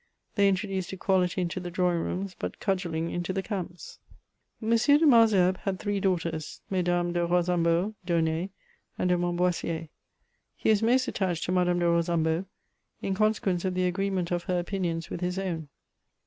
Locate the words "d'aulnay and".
8.03-9.09